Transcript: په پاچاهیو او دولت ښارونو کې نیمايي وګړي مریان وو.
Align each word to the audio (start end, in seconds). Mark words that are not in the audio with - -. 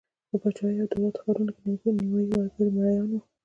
په 0.29 0.35
پاچاهیو 0.41 0.83
او 0.83 0.89
دولت 0.91 1.15
ښارونو 1.21 1.51
کې 1.57 1.89
نیمايي 1.97 2.27
وګړي 2.29 2.69
مریان 2.75 3.07
وو. 3.11 3.19